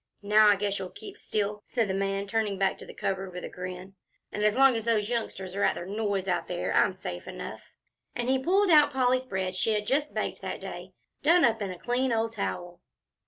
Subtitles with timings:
[0.23, 3.43] "Now I guess you'll keep still," said the man, turning back to the cupboard with
[3.43, 3.93] a grin;
[4.31, 7.69] "and as long as those youngsters are at their noise out there, I'm safe enough,"
[8.15, 11.69] and he pulled out Polly's bread she had just baked that day, done up in
[11.69, 12.81] a clean old towel.